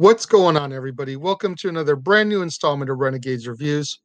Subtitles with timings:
[0.00, 1.16] What's going on, everybody?
[1.16, 4.00] Welcome to another brand new installment of Renegades Reviews,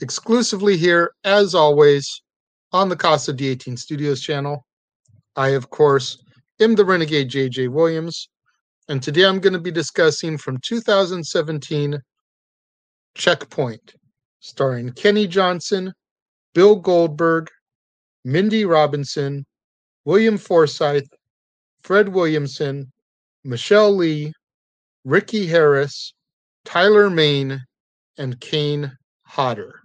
[0.00, 2.20] exclusively here, as always,
[2.72, 4.66] on the Casa D18 Studios channel.
[5.36, 6.20] I, of course,
[6.58, 8.28] am the Renegade JJ Williams,
[8.88, 11.96] and today I'm going to be discussing from 2017
[13.14, 13.94] Checkpoint,
[14.40, 15.92] starring Kenny Johnson,
[16.54, 17.48] Bill Goldberg,
[18.24, 19.46] Mindy Robinson,
[20.04, 21.06] William Forsythe,
[21.82, 22.90] Fred Williamson,
[23.44, 24.32] Michelle Lee,
[25.06, 26.14] Ricky Harris,
[26.64, 27.62] Tyler Mane,
[28.18, 28.90] and Kane
[29.22, 29.78] Hodder.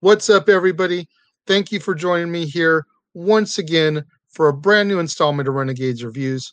[0.00, 1.06] What's up, everybody?
[1.46, 6.02] Thank you for joining me here once again for a brand new installment of Renegades
[6.02, 6.52] Reviews.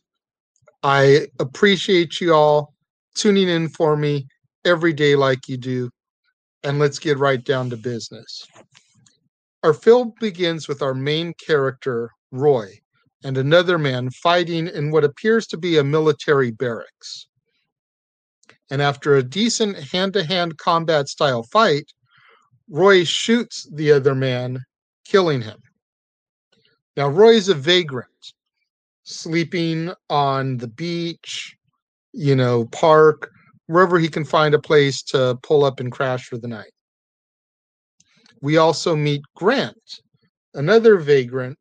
[0.83, 2.75] I appreciate you all
[3.15, 4.27] tuning in for me
[4.63, 5.89] every day like you do.
[6.63, 8.45] And let's get right down to business.
[9.63, 12.77] Our film begins with our main character, Roy,
[13.23, 17.27] and another man fighting in what appears to be a military barracks.
[18.69, 21.91] And after a decent hand to hand combat style fight,
[22.69, 24.63] Roy shoots the other man,
[25.05, 25.59] killing him.
[26.97, 28.33] Now, Roy is a vagrant,
[29.03, 31.55] sleeping on the beach,
[32.11, 33.31] you know, park,
[33.67, 36.71] wherever he can find a place to pull up and crash for the night.
[38.41, 40.01] We also meet Grant,
[40.53, 41.59] another vagrant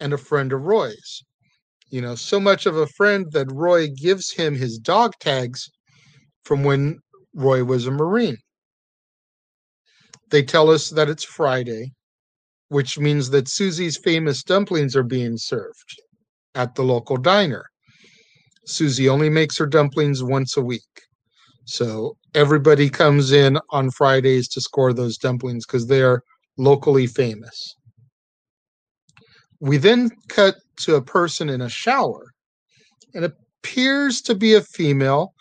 [0.00, 1.22] and a friend of Roy's.
[1.90, 5.68] You know, so much of a friend that Roy gives him his dog tags
[6.44, 6.98] from when
[7.34, 8.38] Roy was a Marine.
[10.30, 11.92] They tell us that it's Friday,
[12.68, 16.00] which means that Susie's famous dumplings are being served
[16.54, 17.64] at the local diner.
[18.66, 20.82] Susie only makes her dumplings once a week.
[21.66, 26.22] So everybody comes in on Fridays to score those dumplings because they are
[26.56, 27.74] locally famous.
[29.60, 32.26] We then cut to a person in a shower.
[33.14, 35.34] And it appears to be a female,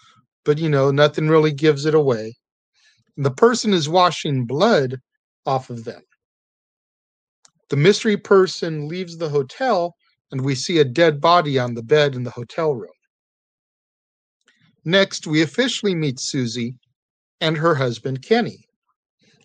[0.44, 2.36] but you know, nothing really gives it away.
[3.18, 4.98] The person is washing blood
[5.46, 6.02] off of them.
[7.70, 9.96] The mystery person leaves the hotel,
[10.32, 12.90] and we see a dead body on the bed in the hotel room.
[14.86, 16.76] Next, we officially meet Susie
[17.42, 18.66] and her husband, Kenny,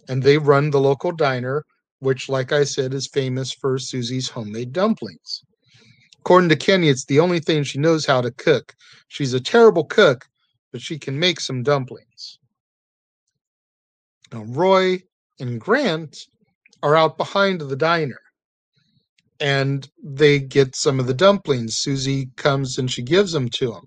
[0.08, 1.64] and they run the local diner
[2.04, 5.42] which, like I said, is famous for Susie's homemade dumplings.
[6.20, 8.74] According to Kenny, it's the only thing she knows how to cook.
[9.08, 10.26] She's a terrible cook,
[10.72, 12.38] but she can make some dumplings.
[14.32, 15.02] Now, Roy
[15.40, 16.16] and Grant
[16.82, 18.18] are out behind the diner
[19.40, 21.76] and they get some of the dumplings.
[21.76, 23.84] Susie comes and she gives them to them.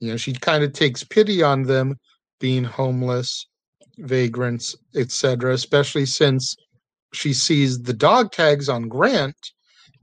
[0.00, 1.96] You know, she kind of takes pity on them
[2.40, 3.46] being homeless,
[3.98, 6.56] vagrants, etc., especially since
[7.14, 9.52] she sees the dog tags on Grant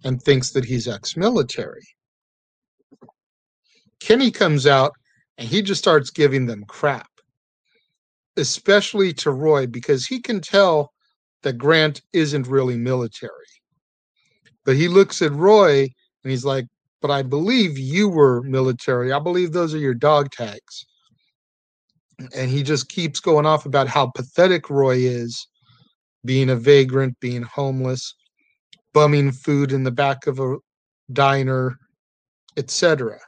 [0.04, 1.88] and thinks that he's ex military.
[4.00, 4.94] Kenny comes out
[5.38, 7.10] and he just starts giving them crap,
[8.38, 10.92] especially to Roy, because he can tell
[11.44, 13.32] that Grant isn't really military.
[14.66, 16.66] But he looks at Roy and he's like,
[17.02, 19.12] But I believe you were military.
[19.12, 20.86] I believe those are your dog tags.
[22.36, 25.48] And he just keeps going off about how pathetic Roy is
[26.26, 28.16] being a vagrant, being homeless,
[28.94, 30.58] bumming food in the back of a
[31.12, 31.78] diner,
[32.58, 33.20] etc.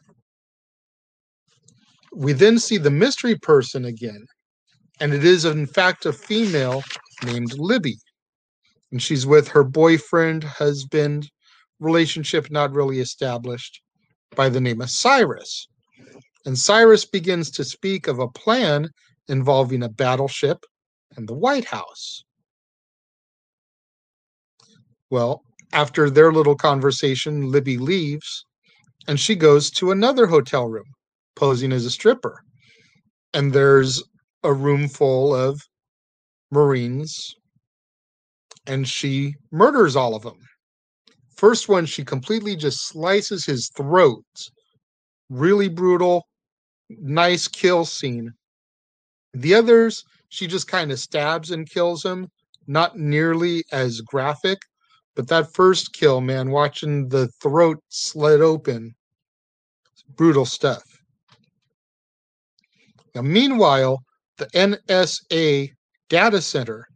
[2.14, 4.26] We then see the mystery person again,
[5.00, 6.84] and it is in fact a female
[7.26, 7.98] named Libby.
[8.92, 11.30] And she's with her boyfriend, husband,
[11.80, 13.82] relationship not really established,
[14.36, 15.68] by the name of Cyrus.
[16.46, 18.90] And Cyrus begins to speak of a plan
[19.28, 20.64] involving a battleship
[21.16, 22.24] and the White House.
[25.14, 25.44] Well,
[25.74, 28.48] after their little conversation, Libby leaves
[29.08, 30.88] and she goes to another hotel room,
[31.36, 32.42] posing as a stripper.
[33.32, 34.02] And there's
[34.42, 35.62] a room full of
[36.50, 37.36] Marines,
[38.66, 40.40] and she murders all of them.
[41.38, 44.26] First one, she completely just slices his throat.
[45.30, 46.24] Really brutal,
[46.90, 48.32] nice kill scene.
[49.36, 52.30] The others, she just kind of stabs and kills him,
[52.66, 54.58] not nearly as graphic,
[55.16, 58.96] but that first kill, man, watching the throat slit open,
[60.16, 60.84] brutal stuff.
[63.14, 64.04] Now, meanwhile,
[64.38, 65.72] the NSA
[66.10, 66.88] data center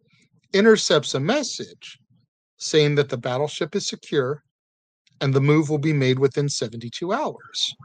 [0.53, 1.99] intercepts a message
[2.57, 4.43] saying that the battleship is secure
[5.21, 7.75] and the move will be made within 72 hours.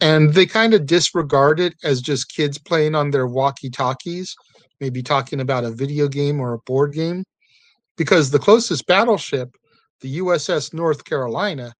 [0.00, 4.34] And they kind of disregard it as just kids playing on their walkie talkies,
[4.80, 7.24] maybe talking about a video game or a board game
[7.96, 9.50] because the closest battleship,
[10.00, 11.72] the USS North Carolina,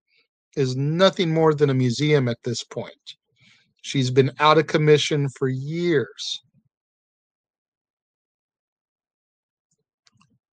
[0.56, 3.17] is nothing more than a museum at this point.
[3.82, 6.41] She's been out of commission for years.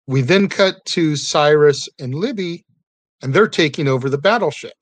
[0.08, 2.64] We then cut to Cyrus and Libby,
[3.24, 4.74] and they're taking over the battleship.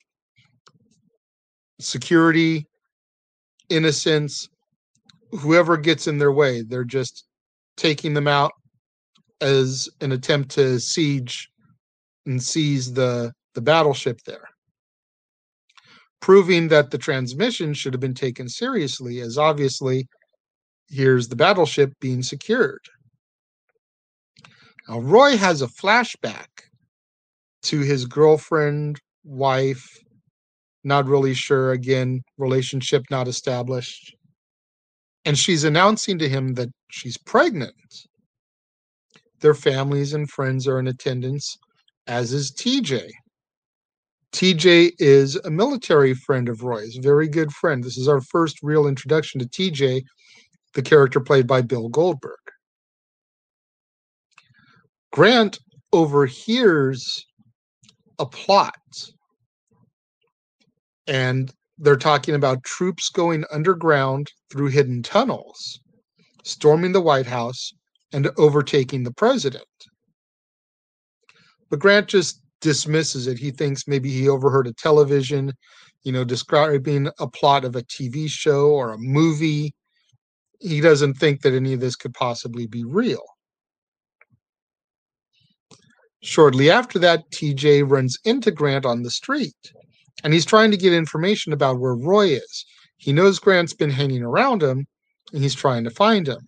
[1.80, 2.66] Security,
[3.70, 4.50] innocence,
[5.32, 7.26] whoever gets in their way, they're just
[7.78, 8.52] taking them out
[9.42, 11.50] as an attempt to siege
[12.26, 14.48] and seize the, the battleship there.
[16.22, 20.08] Proving that the transmission should have been taken seriously, as obviously
[20.90, 22.80] here's the battleship being secured.
[24.88, 26.48] Now, Roy has a flashback
[27.64, 29.88] to his girlfriend, wife,
[30.84, 34.16] not really sure, again, relationship not established.
[35.26, 37.74] And she's announcing to him that she's pregnant.
[39.44, 41.58] Their families and friends are in attendance,
[42.08, 43.10] as is TJ.
[44.32, 47.84] TJ is a military friend of Roy's, very good friend.
[47.84, 50.02] This is our first real introduction to TJ,
[50.76, 52.40] the character played by Bill Goldberg.
[55.12, 55.60] Grant
[55.92, 57.26] overhears
[58.20, 58.74] a plot.
[61.06, 65.82] And they're talking about troops going underground through hidden tunnels,
[66.46, 67.74] storming the White House,
[68.14, 69.66] and overtaking the president.
[71.70, 73.38] But Grant just dismisses it.
[73.38, 75.52] He thinks maybe he overheard a television,
[76.04, 79.74] you know, describing a plot of a TV show or a movie.
[80.60, 83.24] He doesn't think that any of this could possibly be real.
[86.22, 89.74] Shortly after that, TJ runs into Grant on the street
[90.24, 92.66] and he's trying to get information about where Roy is.
[92.96, 94.86] He knows Grant's been hanging around him
[95.34, 96.48] and he's trying to find him.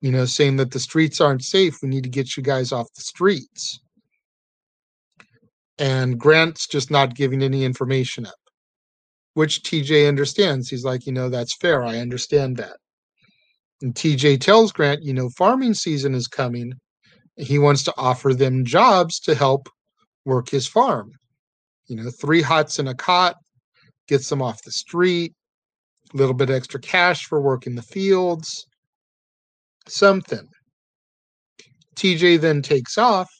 [0.00, 1.78] You know, saying that the streets aren't safe.
[1.82, 3.80] We need to get you guys off the streets.
[5.78, 8.34] And Grant's just not giving any information up,
[9.32, 10.68] which TJ understands.
[10.68, 11.82] He's like, you know, that's fair.
[11.82, 12.76] I understand that.
[13.82, 16.74] And TJ tells Grant, you know, farming season is coming
[17.36, 19.68] he wants to offer them jobs to help
[20.24, 21.12] work his farm.
[21.86, 23.36] You know, three huts and a cot
[24.08, 25.34] gets them off the street,
[26.12, 28.66] a little bit extra cash for working the fields,
[29.88, 30.48] something.
[31.96, 33.30] TJ then takes off,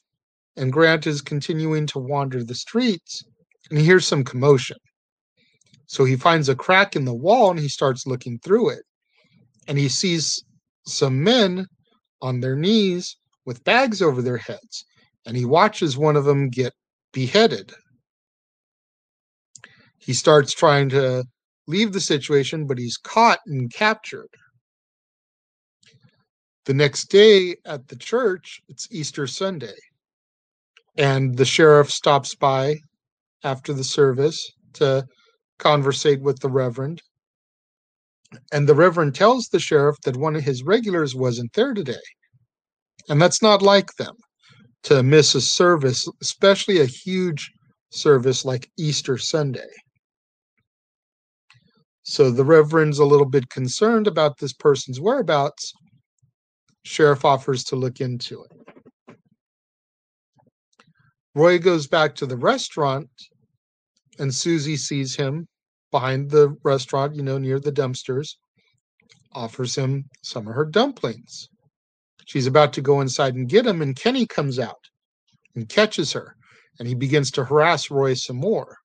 [0.57, 3.25] and Grant is continuing to wander the streets,
[3.71, 4.77] and he hears some commotion.
[5.87, 8.83] So he finds a crack in the wall and he starts looking through it.
[9.69, 10.43] And he sees
[10.87, 11.67] some men
[12.21, 14.85] on their knees with bags over their heads,
[15.27, 16.73] and he watches one of them get
[17.13, 17.73] beheaded.
[19.99, 21.25] He starts trying to
[21.67, 24.29] leave the situation, but he's caught and captured.
[26.65, 29.77] The next day at the church, it's Easter Sunday,
[30.97, 32.77] and the sheriff stops by
[33.43, 35.05] after the service to
[35.59, 37.03] conversate with the reverend.
[38.53, 41.95] And the reverend tells the sheriff that one of his regulars wasn't there today.
[43.09, 44.17] And that's not like them
[44.85, 47.51] to miss a service, especially a huge
[47.91, 49.69] service like Easter Sunday.
[52.03, 55.73] So the Reverend's a little bit concerned about this person's whereabouts.
[56.85, 59.17] Sheriff offers to look into it.
[61.35, 63.09] Roy goes back to the restaurant,
[64.19, 65.49] and Susie sees him
[65.91, 68.37] behind the restaurant, you know, near the dumpsters,
[69.33, 71.49] offers him some of her dumplings.
[72.27, 74.89] She's about to go inside and get him, and Kenny comes out
[75.57, 76.37] and catches her,
[76.79, 78.77] and he begins to harass Roy some more.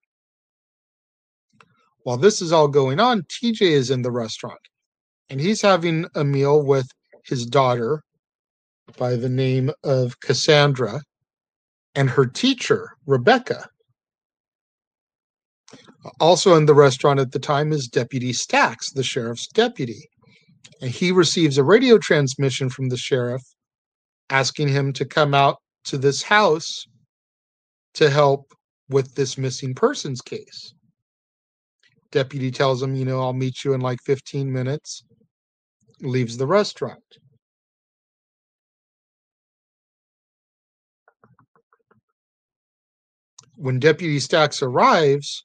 [2.04, 4.60] While this is all going on, TJ is in the restaurant,
[5.30, 6.90] and he's having a meal with
[7.26, 8.02] his daughter
[8.98, 11.02] by the name of Cassandra
[11.96, 13.68] and her teacher, Rebecca.
[16.20, 20.10] Also in the restaurant at the time is Deputy Stacks, the sheriff's deputy
[20.82, 23.44] and he receives a radio transmission from the sheriff
[24.30, 26.86] asking him to come out to this house
[27.94, 28.54] to help
[28.90, 30.74] with this missing persons case.
[32.12, 35.04] Deputy tells him, you know, I'll meet you in like 15 minutes,
[36.02, 37.04] leaves the restaurant.
[43.56, 45.44] When Deputy Stacks arrives,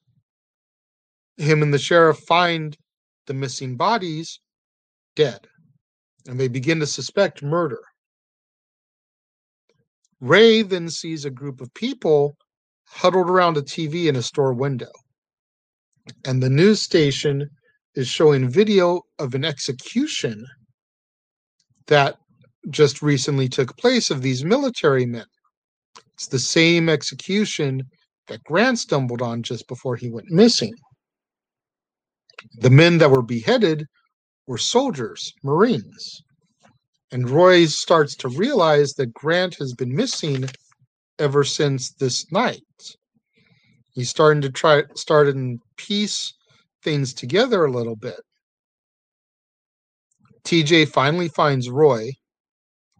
[1.37, 2.77] him and the sheriff find
[3.27, 4.41] the missing bodies
[5.17, 5.47] dead,
[6.27, 7.81] and they begin to suspect murder.
[10.21, 12.37] Ray then sees a group of people
[12.87, 14.93] huddled around a TV in a store window.
[16.25, 17.51] And the news station
[17.95, 20.45] is showing video of an execution
[21.87, 22.17] that
[22.71, 25.27] just recently took place of these military men.
[26.15, 27.83] It's the same execution
[28.29, 30.73] that Grant stumbled on just before he went missing.
[32.61, 33.87] The men that were beheaded
[34.47, 36.23] were soldiers, Marines.
[37.13, 40.47] And Roy starts to realize that Grant has been missing
[41.19, 42.63] ever since this night.
[43.93, 46.33] He's starting to try start and piece
[46.85, 48.21] things together a little bit.
[50.45, 52.13] TJ finally finds Roy,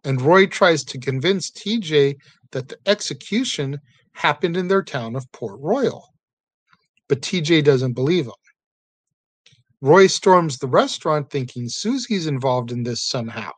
[0.03, 2.17] and Roy tries to convince TJ
[2.53, 3.79] that the execution
[4.15, 6.09] happened in their town of Port Royal.
[7.09, 8.33] But TJ doesn't believe him.
[9.83, 13.51] Roy storms the restaurant thinking Susie's involved in this somehow.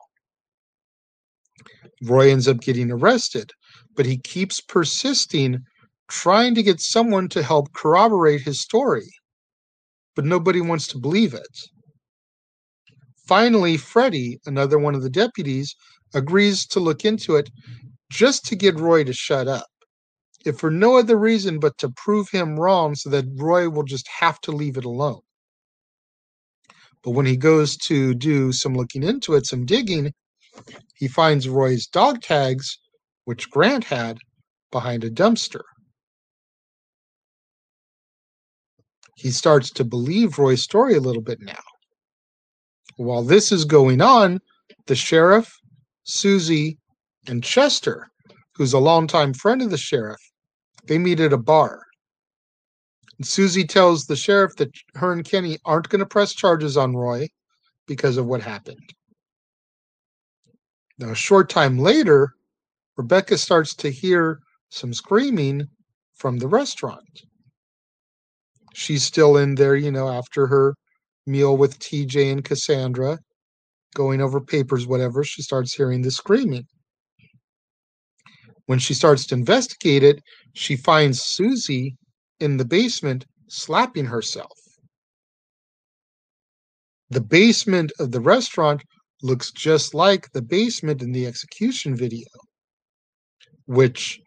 [2.03, 3.53] Roy ends up getting arrested,
[3.95, 5.65] but he keeps persisting,
[6.09, 9.09] trying to get someone to help corroborate his story.
[10.17, 11.59] But nobody wants to believe it.
[13.29, 15.77] Finally, Freddie, another one of the deputies,
[16.15, 17.51] agrees to look into it
[18.11, 19.67] just to get Roy to shut up,
[20.45, 24.09] if for no other reason but to prove him wrong so that Roy will just
[24.09, 25.21] have to leave it alone.
[27.05, 30.13] But when he goes to do some looking into it, some digging,
[30.95, 32.79] he finds Roy's dog tags,
[33.25, 34.19] which Grant had,
[34.73, 35.63] behind a dumpster.
[39.17, 41.63] He starts to believe Roy's story a little bit now.
[42.97, 44.41] While this is going on,
[44.87, 45.53] the sheriff,
[46.05, 46.79] Susie,
[47.27, 48.09] and Chester,
[48.55, 50.21] who's a longtime friend of the sheriff,
[50.87, 51.83] they meet at a bar.
[53.19, 56.95] And Susie tells the sheriff that her and Kenny aren't going to press charges on
[56.95, 57.29] Roy
[57.87, 58.93] because of what happened.
[60.99, 62.35] Now, a short time later,
[62.97, 65.69] Rebecca starts to hear some screaming
[66.15, 67.23] from the restaurant.
[68.79, 70.75] She's still in there, you know, after her
[71.27, 73.19] meal with TJ and Cassandra,
[73.95, 75.25] going over papers, whatever.
[75.25, 76.67] She starts hearing the screaming.
[78.67, 81.97] When she starts to investigate it, she finds Susie
[82.39, 84.59] in the basement slapping herself.
[87.09, 88.83] The basement of the restaurant
[89.23, 92.29] looks just like the basement in the execution video,
[93.65, 94.21] which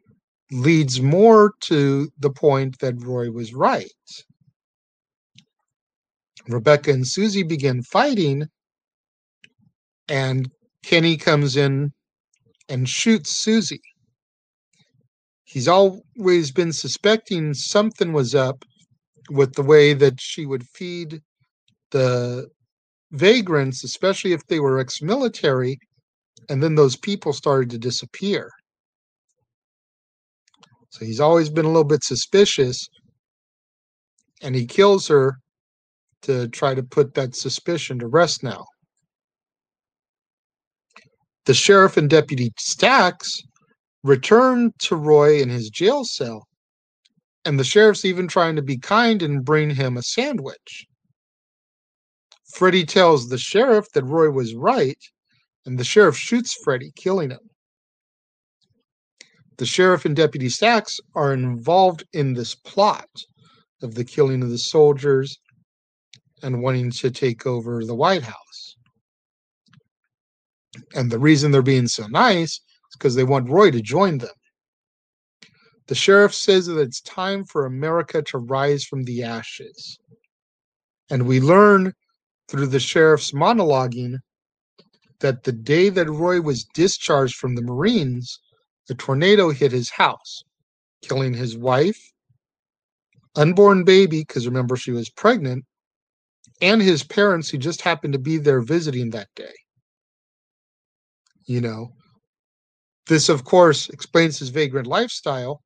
[0.52, 3.92] leads more to the point that Roy was right.
[6.50, 8.48] Rebecca and Susie begin fighting,
[10.08, 10.50] and
[10.84, 11.92] Kenny comes in
[12.68, 13.82] and shoots Susie.
[15.44, 18.64] He's always been suspecting something was up
[19.30, 21.22] with the way that she would feed
[21.92, 22.48] the
[23.12, 25.80] vagrants, especially if they were ex military,
[26.50, 28.52] and then those people started to disappear.
[30.92, 32.88] So he's always been a little bit suspicious,
[34.42, 35.38] and he kills her
[36.24, 38.66] to try to put that suspicion to rest now.
[41.46, 43.42] The sheriff and Deputy Stacks
[44.04, 46.48] return to Roy in his jail cell,
[47.46, 50.86] and the sheriff's even trying to be kind and bring him a sandwich.
[52.54, 54.98] Freddie tells the sheriff that Roy was right,
[55.66, 57.50] and the sheriff shoots Freddie, killing him.
[59.58, 63.10] The sheriff and Deputy Stacks are involved in this plot
[63.82, 65.38] of the killing of the soldiers
[66.42, 68.76] and wanting to take over the White House.
[70.96, 72.62] And the reason they're being so nice is
[72.98, 74.30] because they want Roy to join them.
[75.88, 79.98] The sheriff says that it's time for America to rise from the ashes.
[81.10, 81.94] And we learn
[82.48, 84.18] through the sheriff's monologuing
[85.20, 88.40] that the day that Roy was discharged from the Marines,
[88.90, 90.44] a tornado hit his house,
[91.02, 92.12] killing his wife,
[93.36, 95.64] unborn baby, because remember she was pregnant,
[96.62, 99.54] and his parents who just happened to be there visiting that day.
[101.46, 101.90] You know,
[103.08, 105.62] this, of course, explains his vagrant lifestyle.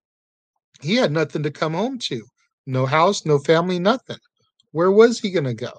[0.81, 2.21] He had nothing to come home to
[2.65, 4.17] no house, no family, nothing.
[4.71, 5.73] Where was he going to go?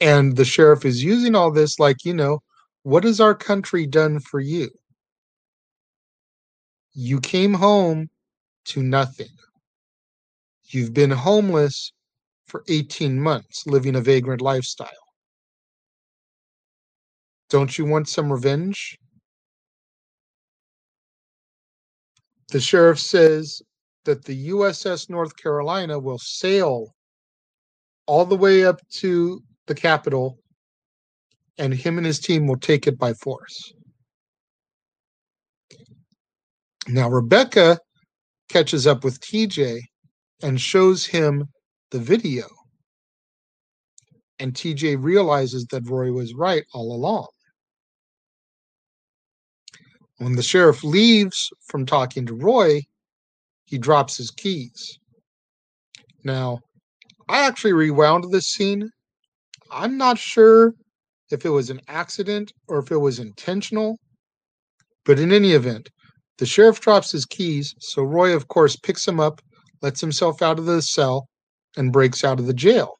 [0.00, 2.40] And the sheriff is using all this like, you know,
[2.82, 4.70] what has our country done for you?
[6.94, 8.08] You came home
[8.66, 9.28] to nothing.
[10.64, 11.92] You've been homeless
[12.46, 14.88] for 18 months, living a vagrant lifestyle.
[17.50, 18.96] Don't you want some revenge?
[22.50, 23.62] The sheriff says
[24.04, 26.94] that the USS North Carolina will sail
[28.06, 30.38] all the way up to the capital,
[31.58, 33.72] and him and his team will take it by force.
[36.88, 37.78] Now, Rebecca
[38.48, 39.80] catches up with TJ
[40.42, 41.44] and shows him
[41.92, 42.46] the video.
[44.40, 47.28] And TJ realizes that Roy was right all along.
[50.16, 52.80] When the sheriff leaves from talking to Roy,
[53.66, 54.98] he drops his keys.
[56.24, 56.60] Now,
[57.28, 58.90] I actually rewound this scene.
[59.70, 60.74] I'm not sure
[61.30, 63.98] if it was an accident or if it was intentional,
[65.04, 65.88] but in any event,
[66.38, 69.40] the sheriff drops his keys, so Roy, of course, picks him up,
[69.82, 71.26] lets himself out of the cell,
[71.76, 72.98] and breaks out of the jail.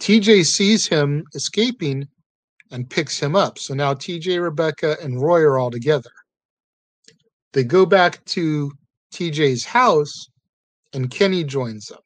[0.00, 2.06] TJ sees him escaping
[2.70, 3.58] and picks him up.
[3.58, 6.10] So now TJ, Rebecca, and Roy are all together.
[7.52, 8.70] They go back to
[9.12, 10.28] TJ's house
[10.92, 12.00] and Kenny joins them.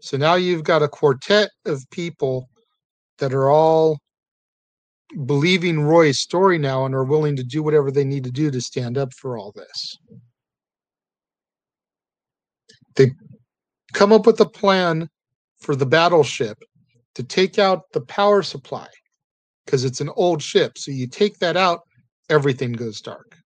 [0.00, 2.48] So now you've got a quartet of people
[3.18, 3.98] that are all
[5.24, 8.60] believing Roy's story now and are willing to do whatever they need to do to
[8.60, 9.96] stand up for all this.
[12.98, 13.12] They
[13.94, 15.08] come up with a plan
[15.60, 16.58] for the battleship
[17.14, 18.88] to take out the power supply
[19.64, 20.76] because it's an old ship.
[20.76, 21.80] So you take that out,
[22.28, 23.36] everything goes dark.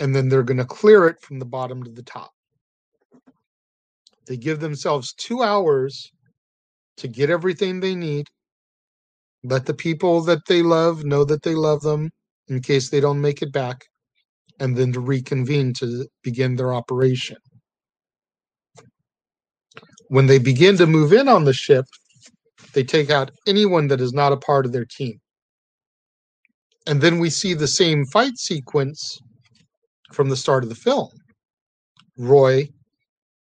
[0.00, 2.30] And then they're going to clear it from the bottom to the top.
[4.26, 6.10] They give themselves two hours
[6.96, 8.26] to get everything they need.
[9.44, 12.10] Let the people that they love know that they love them
[12.48, 13.84] in case they don't make it back,
[14.58, 17.36] and then to reconvene to begin their operation.
[20.08, 21.86] When they begin to move in on the ship,
[22.72, 25.20] they take out anyone that is not a part of their team.
[26.86, 29.18] And then we see the same fight sequence
[30.12, 31.10] from the start of the film.
[32.16, 32.68] Roy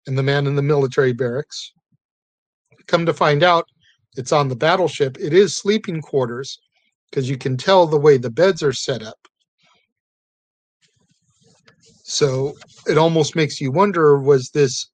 [0.05, 1.71] and the man in the military barracks.
[2.87, 3.65] Come to find out,
[4.15, 5.17] it's on the battleship.
[5.19, 6.59] It is sleeping quarters
[7.09, 9.17] because you can tell the way the beds are set up.
[12.03, 12.53] So
[12.87, 14.92] it almost makes you wonder was this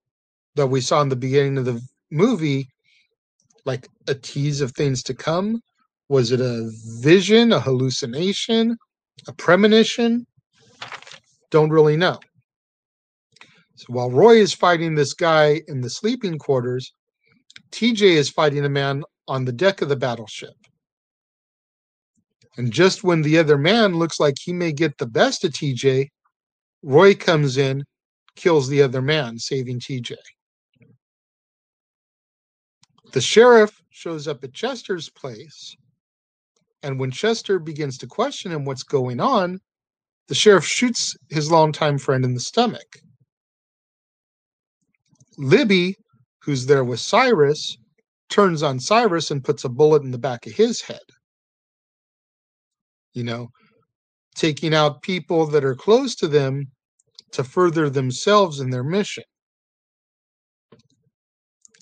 [0.60, 2.68] that we saw in the beginning of the movie
[3.66, 5.62] like a tease of things to come?
[6.10, 6.70] Was it a
[7.00, 8.78] vision, a hallucination,
[9.28, 10.28] a premonition?
[11.50, 12.20] Don't really know.
[13.76, 16.94] So while Roy is fighting this guy in the sleeping quarters,
[17.72, 20.56] TJ is fighting a man on the deck of the battleship.
[22.58, 26.10] And just when the other man looks like he may get the best of TJ,
[26.84, 27.86] Roy comes in,
[28.36, 30.16] kills the other man, saving TJ.
[33.12, 35.76] The sheriff shows up at Chester's place,
[36.84, 39.60] and when Chester begins to question him what's going on,
[40.28, 43.00] the sheriff shoots his longtime friend in the stomach.
[45.40, 45.96] Libby,
[46.44, 47.78] who's there with Cyrus,
[48.30, 51.00] turns on Cyrus and puts a bullet in the back of his head.
[53.14, 53.48] You know,
[54.36, 56.66] taking out people that are close to them
[57.32, 59.24] to further themselves in their mission.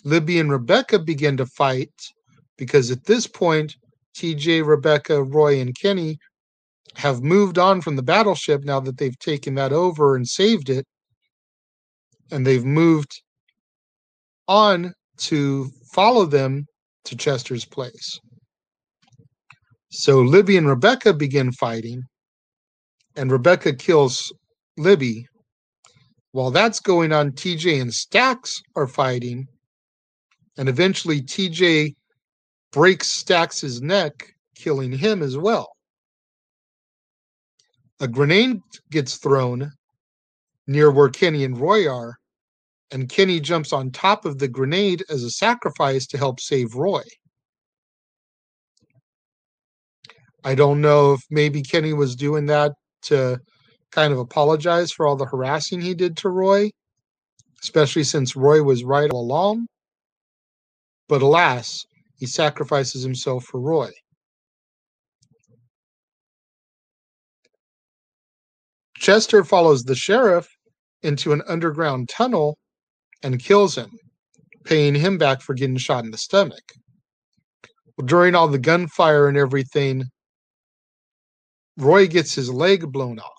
[0.03, 1.91] Libby and Rebecca begin to fight
[2.57, 3.75] because at this point,
[4.15, 6.17] TJ, Rebecca, Roy, and Kenny
[6.95, 10.85] have moved on from the battleship now that they've taken that over and saved it.
[12.31, 13.21] And they've moved
[14.47, 16.65] on to follow them
[17.05, 18.19] to Chester's place.
[19.89, 22.03] So Libby and Rebecca begin fighting,
[23.15, 24.33] and Rebecca kills
[24.77, 25.25] Libby.
[26.33, 29.47] While that's going on, TJ and Stacks are fighting,
[30.57, 31.95] and eventually TJ
[32.71, 35.69] breaks Stacks's neck, killing him as well.
[37.99, 38.59] A grenade
[38.91, 39.71] gets thrown
[40.67, 42.17] near where Kenny and Roy are,
[42.91, 47.03] and Kenny jumps on top of the grenade as a sacrifice to help save Roy.
[50.43, 53.39] I don't know if maybe Kenny was doing that to
[53.91, 56.69] kind of apologize for all the harassing he did to Roy,
[57.61, 59.67] especially since Roy was right all along.
[61.07, 61.85] But alas,
[62.17, 63.91] he sacrifices himself for Roy.
[68.97, 70.47] Chester follows the sheriff
[71.01, 72.57] into an underground tunnel
[73.23, 73.91] and kills him,
[74.65, 76.63] paying him back for getting shot in the stomach.
[78.03, 80.03] During all the gunfire and everything,
[81.77, 83.31] Roy gets his leg blown off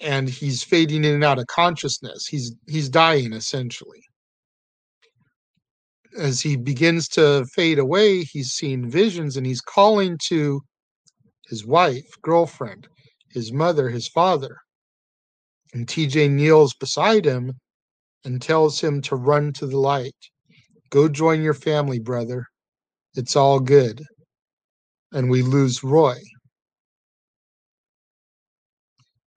[0.00, 2.26] and he's fading in and out of consciousness.
[2.26, 4.02] He's he's dying essentially
[6.18, 10.60] as he begins to fade away, he's seeing visions and he's calling to
[11.48, 12.88] his wife, girlfriend,
[13.30, 14.56] his mother, his father.
[15.72, 17.52] And TJ kneels beside him
[18.24, 20.16] and tells him to run to the light.
[20.90, 22.46] Go join your family, brother.
[23.14, 24.02] It's all good.
[25.12, 26.16] And we lose Roy.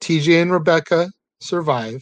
[0.02, 1.10] TJ and Rebecca
[1.42, 2.02] survive.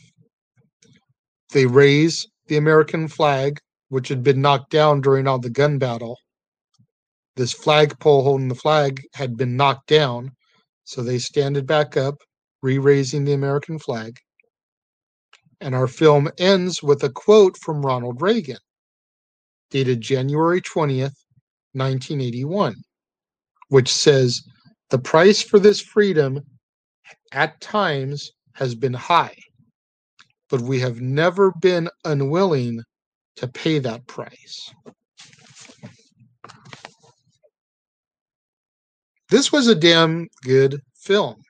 [1.52, 3.60] They raise the American flag
[3.92, 6.18] which had been knocked down during all the gun battle.
[7.36, 10.32] This flagpole holding the flag had been knocked down,
[10.86, 12.16] so they stand it back up,
[12.62, 14.18] re raising the American flag.
[15.60, 18.60] And our film ends with a quote from Ronald Reagan,
[19.72, 21.20] dated January 20th,
[21.74, 22.76] 1981,
[23.68, 24.42] which says,
[24.90, 26.40] The price for this freedom
[27.34, 29.36] at times has been high,
[30.50, 32.82] but we have never been unwilling
[33.42, 34.72] to pay that price.
[39.32, 41.42] This was a damn good film.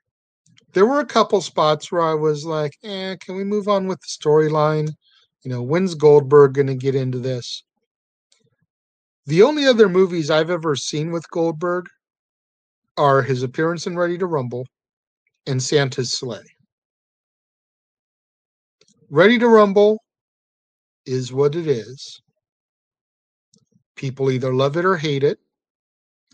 [0.71, 3.99] There were a couple spots where I was like, eh, can we move on with
[3.99, 4.87] the storyline?
[5.43, 7.61] You know, when's Goldberg going to get into this?
[9.25, 11.87] The only other movies I've ever seen with Goldberg
[12.95, 14.65] are his appearance in Ready to Rumble
[15.45, 16.45] and Santa's Slay.
[19.09, 20.01] Ready to Rumble
[21.05, 22.21] is what it is.
[23.95, 25.39] People either love it or hate it.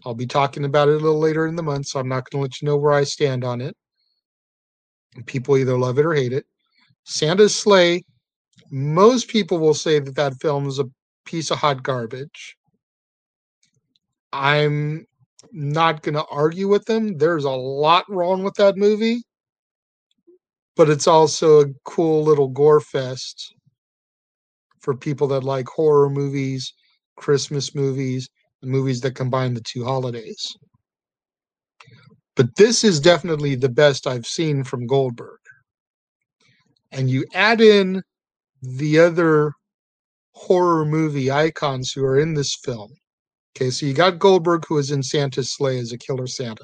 [0.06, 2.40] I'll be talking about it a little later in the month, so I'm not going
[2.40, 3.76] to let you know where I stand on it.
[5.26, 6.46] People either love it or hate it.
[7.04, 8.04] Santa's Slay,
[8.70, 10.90] most people will say that that film is a
[11.26, 12.56] piece of hot garbage.
[14.32, 15.08] I'm
[15.52, 17.18] not going to argue with them.
[17.18, 19.24] There's a lot wrong with that movie,
[20.76, 23.56] but it's also a cool little gore fest
[24.88, 26.74] for people that like horror movies,
[27.18, 28.30] Christmas movies,
[28.62, 30.56] and movies that combine the two holidays.
[32.38, 35.40] But this is definitely the best I've seen from Goldberg.
[36.94, 38.02] And you add in
[38.62, 39.52] the other
[40.32, 42.94] horror movie icons who are in this film.
[43.58, 46.64] Okay, so you got Goldberg, who is in Santa's Slay as a killer Santa.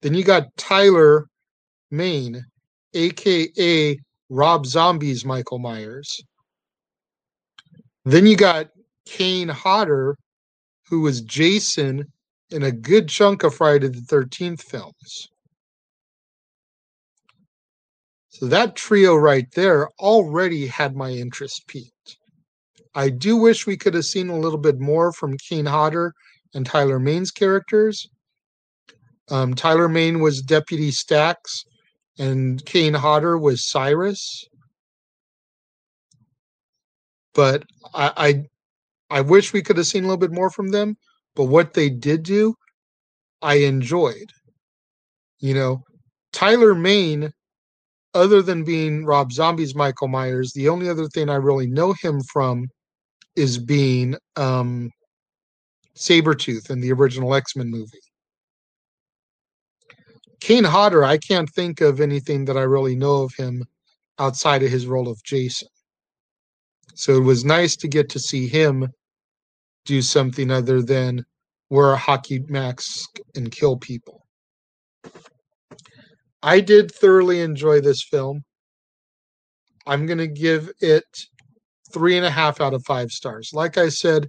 [0.00, 1.26] Then you got Tyler
[1.90, 2.46] Mane,
[2.94, 3.98] aka
[4.30, 6.18] Rob Zombie's Michael Myers.
[8.04, 8.68] Then you got
[9.06, 10.16] Kane Hodder,
[10.88, 12.12] who was Jason
[12.50, 15.28] in a good chunk of Friday the 13th films.
[18.28, 22.16] So that trio right there already had my interest peaked.
[22.94, 26.12] I do wish we could have seen a little bit more from Kane Hodder
[26.54, 28.08] and Tyler Mane's characters.
[29.30, 31.64] Um, Tyler Mane was Deputy Stacks,
[32.18, 34.46] and Kane Hodder was Cyrus.
[37.34, 37.64] But
[37.94, 38.44] I,
[39.10, 40.96] I, I wish we could have seen a little bit more from them.
[41.34, 42.54] But what they did do,
[43.40, 44.30] I enjoyed.
[45.40, 45.82] You know,
[46.32, 47.32] Tyler Mane,
[48.14, 52.20] other than being Rob Zombie's Michael Myers, the only other thing I really know him
[52.32, 52.68] from
[53.34, 54.90] is being um,
[55.96, 57.98] Sabretooth in the original X Men movie.
[60.40, 63.64] Kane Hodder, I can't think of anything that I really know of him
[64.18, 65.68] outside of his role of Jason.
[66.94, 68.88] So it was nice to get to see him
[69.84, 71.24] do something other than
[71.70, 74.26] wear a hockey mask and kill people.
[76.42, 78.42] I did thoroughly enjoy this film.
[79.86, 81.04] I'm going to give it
[81.92, 83.50] three and a half out of five stars.
[83.52, 84.28] Like I said,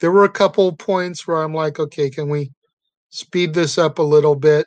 [0.00, 2.50] there were a couple points where I'm like, okay, can we
[3.10, 4.66] speed this up a little bit?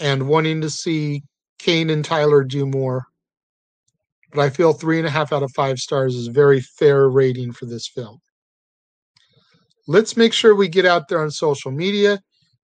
[0.00, 1.22] And wanting to see
[1.58, 3.06] Kane and Tyler do more.
[4.32, 7.08] But I feel three and a half out of five stars is a very fair
[7.08, 8.18] rating for this film.
[9.86, 12.20] Let's make sure we get out there on social media,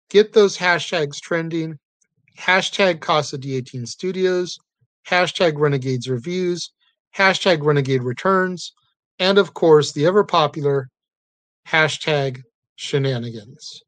[0.09, 1.79] get those hashtags trending.
[2.39, 4.59] Hashtag Casa D18 Studios,
[5.07, 6.71] hashtag Renegades Reviews,
[7.15, 8.73] hashtag Renegade Returns,
[9.19, 10.89] and of course the ever popular
[11.69, 12.41] hashtag
[12.77, 13.83] Shenanigans.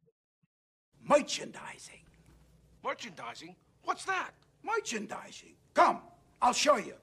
[1.08, 2.00] Merchandising.
[2.84, 3.56] Merchandising?
[3.84, 4.32] What's that?
[4.62, 5.54] Merchandising.
[5.74, 6.02] Come,
[6.42, 6.94] I'll show you.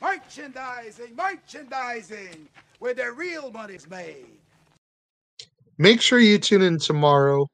[0.00, 4.26] Merchandising, merchandising, where the real money's made.
[5.78, 7.46] Make sure you tune in tomorrow,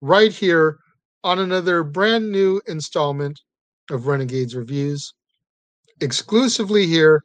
[0.00, 0.78] right here,
[1.22, 3.40] on another brand new installment
[3.90, 5.12] of Renegades Reviews,
[6.00, 7.22] exclusively here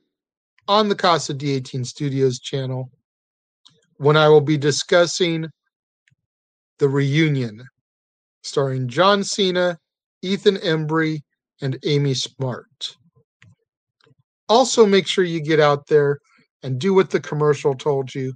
[0.68, 2.90] on the Casa D18 Studios channel,
[3.98, 5.48] when I will be discussing
[6.80, 7.64] the reunion
[8.46, 9.80] starring John Cena,
[10.22, 11.22] Ethan Embry,
[11.62, 12.96] and Amy Smart.
[14.48, 16.20] Also, make sure you get out there
[16.64, 18.34] and do what the commercial told you.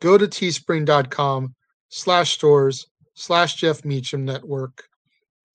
[0.00, 1.54] Go to teespring.com
[1.88, 4.84] slash stores slash Jeff Meacham Network.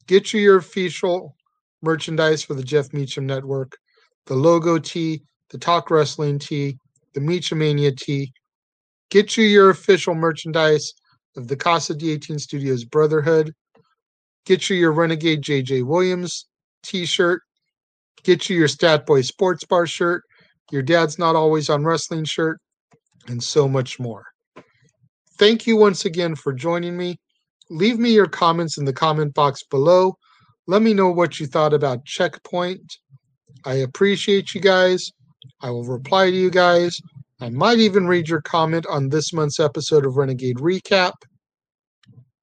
[0.08, 1.36] Get you your official
[1.82, 3.78] merchandise for the Jeff Meacham Network,
[4.25, 6.78] the logo tee, the Talk Wrestling tee,
[7.13, 8.32] the Meachamania tee.
[9.10, 10.93] Get you your official merchandise
[11.36, 13.54] of the Casa D18 Studios Brotherhood.
[14.45, 16.47] Get you your Renegade JJ Williams
[16.84, 17.41] t shirt
[18.24, 20.24] Get you your Stat Boy Sports Bar shirt,
[20.72, 22.60] your Dad's Not Always on Wrestling shirt,
[23.28, 24.26] and so much more.
[25.38, 27.20] Thank you once again for joining me.
[27.70, 30.18] Leave me your comments in the comment box below.
[30.68, 32.82] Let me know what you thought about Checkpoint
[33.66, 35.12] I appreciate you guys.
[35.62, 37.00] I will reply to you guys.
[37.42, 41.14] I might even read your comment on this month's episode of Renegade Recap.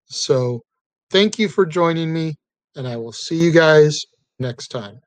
[0.07, 0.63] So
[1.11, 2.35] thank you for joining me,
[2.77, 4.05] and I will see you guys
[4.39, 5.01] next time.